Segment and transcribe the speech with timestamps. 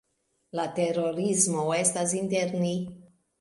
[0.59, 2.73] La terorismo estas inter ni.